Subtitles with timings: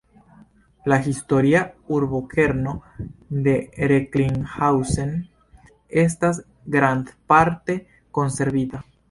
[0.91, 1.59] La historia
[1.97, 2.73] urbokerno
[3.49, 3.53] de
[3.91, 5.13] Recklinghausen
[6.07, 6.41] estas
[6.79, 7.79] grandparte
[8.21, 8.85] konservita.